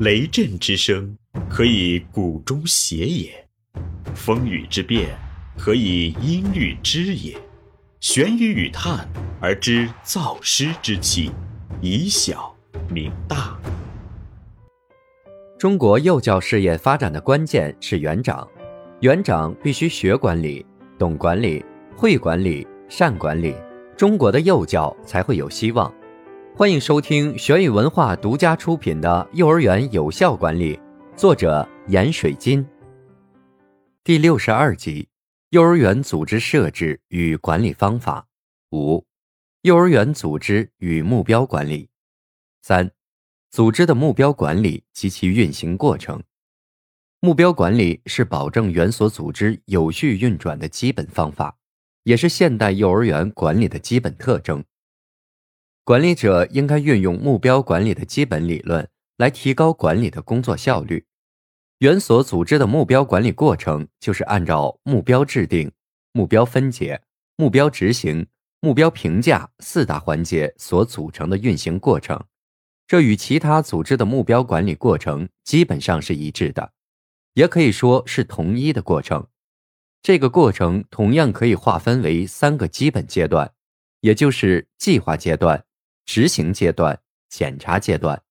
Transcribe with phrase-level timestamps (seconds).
[0.00, 1.16] 雷震之声，
[1.50, 3.30] 可以鼓中谐也；
[4.14, 5.08] 风雨之变，
[5.58, 7.36] 可以音律之也。
[7.98, 9.08] 玄于语叹
[9.40, 11.32] 而知造湿之气，
[11.80, 12.54] 以小
[12.88, 13.58] 明大。
[15.58, 18.46] 中国幼教事业发展的关键是园长，
[19.00, 20.64] 园长必须学管理、
[20.96, 21.64] 懂管理、
[21.96, 23.52] 会管理、善管理，
[23.96, 25.92] 中国的幼教才会有希望。
[26.58, 30.76] 欢迎收听玄宇文化独家出品的《幼儿园有效管理》，
[31.16, 32.66] 作者闫水金。
[34.02, 35.06] 第六十二集：
[35.50, 38.26] 幼儿园组织设置与管理方法。
[38.72, 39.06] 五、
[39.62, 41.90] 幼儿园组织与目标管理。
[42.60, 42.90] 三、
[43.52, 46.20] 组织的目标管理及其运行过程。
[47.20, 51.56] 目标管理是保证园所组织有序运转的基本方法，
[52.02, 54.64] 也是现代幼儿园管理的基本特征。
[55.88, 61.06] 管理者应该运用目标管理的基本理论来提高管理的工作效率。
[61.78, 65.72] 园所组织的目标管理过程就是按照目标制定、
[66.12, 67.00] 目标分解、
[67.36, 68.26] 目标执行、
[68.60, 72.22] 目标评价四大环节所组成的运行过程。
[72.86, 76.74] 这与其他组织的目标管理过程基本上是一致的，
[77.32, 79.26] 也可以说是同一的过程。
[80.02, 83.54] 这个过程同样可以划分为三个基本阶段，
[84.02, 85.64] 也就是计划阶段。
[86.08, 88.22] 执行阶段、检查阶段，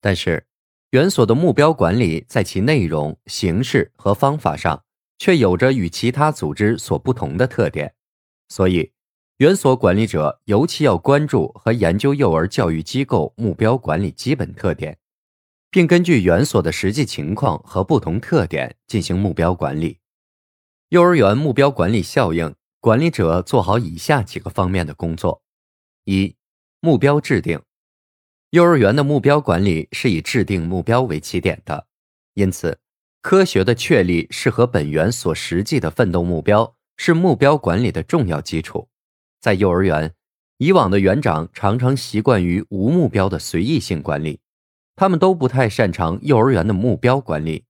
[0.00, 0.46] 但是
[0.90, 4.84] 园所的目标管理在其内容、形式和方法上
[5.18, 7.92] 却有着与其他组织所不同的特点，
[8.48, 8.92] 所以
[9.38, 14.96] 园所管理者尤其要关注和研究幼儿教育机构目标管理基本特点，
[15.72, 19.98] 并根据园所的实际情况和不同特点进行目标管理。
[20.90, 25.42] 幼儿园目标管理效应，管理者做好以下几个方面的工作：
[26.04, 26.36] 一。
[26.84, 27.60] 目标制定，
[28.50, 31.86] 幼儿园的目标管理是以制定目标为起点的，
[32.34, 32.76] 因此，
[33.20, 38.88] 科学的确立适合本园所实际的奋斗目标是目标管理的重要基础。
[39.40, 40.12] 在幼儿园，
[40.58, 44.40] 以往的园长常常习惯于无目标的随意性管理，
[44.96, 47.64] 他们都不太擅长幼儿园的目标管理。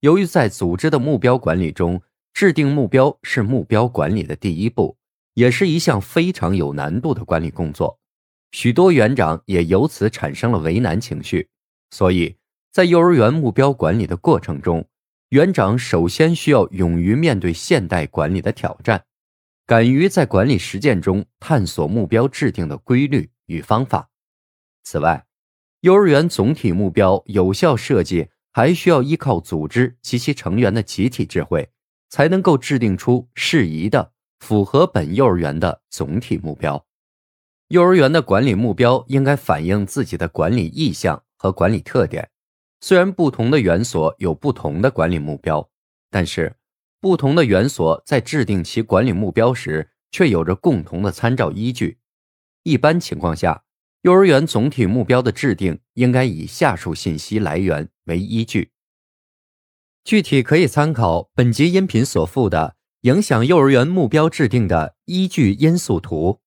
[0.00, 2.00] 由于在组织的目标管理中，
[2.32, 4.96] 制定目标是目标管理的第一步，
[5.34, 8.00] 也是一项非常有难度的管理工作。
[8.56, 11.50] 许多园长也由此产生了为难情绪，
[11.90, 12.38] 所以
[12.72, 14.88] 在幼儿园目标管理的过程中，
[15.28, 19.04] 园长首先需要勇于面对现代管理的挑战，
[19.66, 24.08] 敢于在管理实践中探索目标制定的规律与方法。
[24.84, 25.26] 此外，
[25.82, 31.68] 幼儿园总体目标有效设计还需要依靠组织及其成员的集体智慧，
[32.08, 36.85] 才能够制定出适宜的、符合本幼儿园的总体目标。
[37.68, 42.30] 幼儿园的管理目标应该反映自己的管理意向和管理特点。
[42.80, 45.68] 虽然不同的园所有不同的管理目标，
[46.08, 46.56] 但是
[47.00, 51.98] 不同的园所在制定其管理目标时却有着共同的参照依据。
[52.62, 53.64] 一般情况下，
[54.02, 58.70] 幼儿园总体目标的制定应该以下述信息来源为依据。
[60.04, 66.40] 具体可以参考本集音频所附的影响幼儿园目标制定的依据因素图。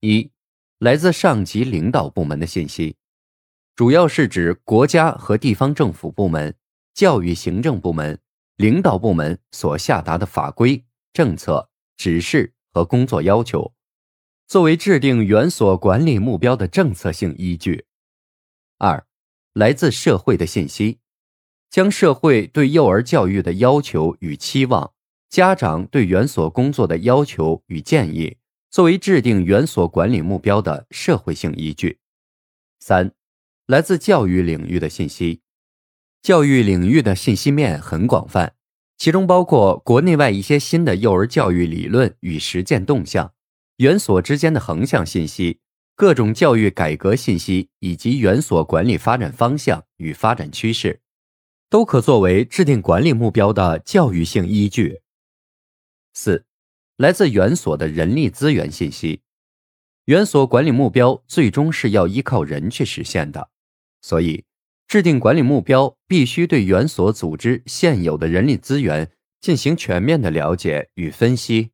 [0.00, 0.32] 一
[0.80, 2.96] 来自上级领导部门的信息，
[3.76, 6.54] 主要是指国家和地方政府部门、
[6.94, 8.18] 教育行政部门、
[8.56, 10.82] 领导部门所下达的法规、
[11.12, 13.74] 政策、指示和工作要求，
[14.46, 17.84] 作为制定园所管理目标的政策性依据。
[18.78, 19.06] 二，
[19.52, 20.98] 来自社会的信息，
[21.68, 24.94] 将社会对幼儿教育的要求与期望，
[25.28, 28.38] 家长对园所工作的要求与建议。
[28.70, 31.98] 作为制定园所管理目标的社会性依据。
[32.78, 33.12] 三，
[33.66, 35.40] 来自教育领域的信息。
[36.22, 38.54] 教育领域的信息面很广泛，
[38.96, 43.34] 其中包括国内外一些新的幼儿教育理论与实践动向，
[43.78, 45.58] 园所之间的横向信息，
[45.96, 51.00] 各种教育改革信息，以及园所管理发展方向与发展趋势，
[51.68, 55.00] 都可作为制定管理目标的教育性依据。
[56.14, 56.44] 四。
[57.00, 59.22] 来自园所的人力资源信息，
[60.04, 63.48] 园所管理目标最终是要依靠人去实现的，
[64.02, 64.44] 所以
[64.86, 69.10] 制定管理目标必须对园所组织现有的人力资源
[69.40, 71.70] 进行全面的了解与分析，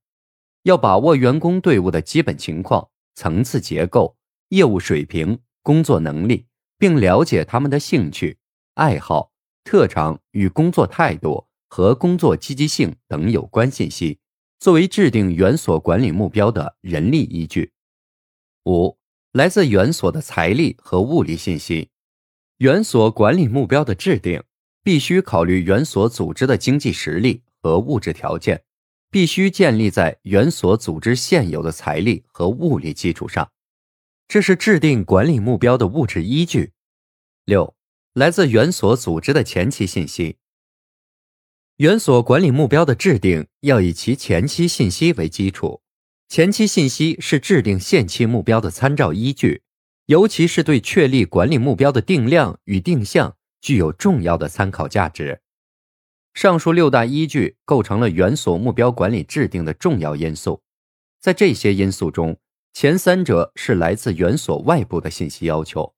[0.62, 4.16] 要把握员工队伍的基本情况、层次结构、
[4.50, 6.46] 业务水平、工作能力，
[6.78, 8.38] 并了解他们的兴趣、
[8.74, 9.32] 爱好、
[9.64, 14.20] 特长与工作态度和工作积极性等有关信息。
[14.58, 17.72] 作为制定园所管理目标的人力依据，
[18.64, 18.98] 五
[19.32, 21.90] 来自园所的财力和物力信息。
[22.58, 24.42] 园所管理目标的制定，
[24.82, 28.64] 必须考虑园所组织的经济实力和物质条件，
[29.10, 33.52] 必须建立在园所组织现有的财力和物力基础上，
[34.26, 36.72] 这是制定管理目标的物质依据。
[37.44, 37.76] 六，
[38.14, 40.38] 来自园所组织的前期信息。
[41.78, 45.82] 园所管理目标的制定要以其前期信息为基础，
[46.26, 49.60] 前期信息是制定现期目标的参照依据。
[50.06, 55.42] 尤其是对确立管理目标的定量与定向具有重要的参考价值。
[56.32, 60.62] 上述六大依据构成了园所目标管理制定的重要因素。
[61.20, 62.38] 在这些因素中，
[62.72, 65.92] 前三者是来自园所外部的信息要求，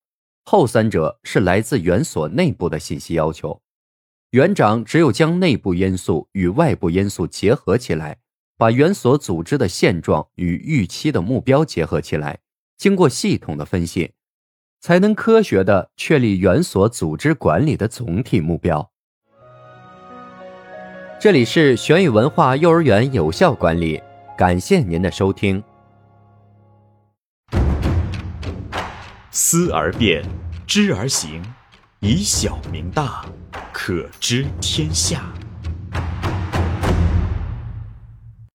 [0.44, 3.62] 后三者是来自园所内部的信息要求。
[4.32, 8.18] 园长只有将内部因素与外部因素结合起来，
[8.58, 12.38] 把园所组织的现状与预期的目标结合起来。
[12.76, 14.12] 经过系统的分析，
[14.80, 18.90] 才能科学的确立园所组织管理的总体目标。
[21.18, 23.98] 这里是玄宇文化幼儿园有效管理，
[24.36, 25.64] 感谢您的收听。
[29.30, 30.22] 思而变，
[30.66, 31.42] 知而行，
[32.00, 33.24] 以小明大，
[33.80, 35.22] 可知天下。